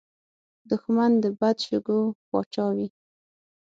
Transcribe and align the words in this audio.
دښمن 0.69 1.11
د 1.23 1.25
بد 1.39 1.57
شګو 1.67 1.99
پاچا 2.29 2.65
وي 2.75 2.87